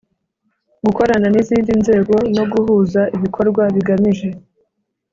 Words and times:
Gukorana 0.85 1.27
n 1.29 1.35
izindi 1.41 1.71
nzego 1.81 2.15
no 2.35 2.43
guhuza 2.51 3.01
ibikorwa 3.15 3.63
bigamije 3.75 4.29